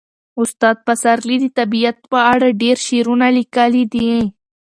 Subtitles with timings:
[0.41, 4.15] استاد پسرلي د طبیعت په اړه ډېر شعرونه لیکلي.